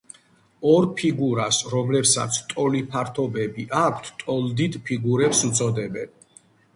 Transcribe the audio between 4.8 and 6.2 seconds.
ფიგურებს უწოდებენ.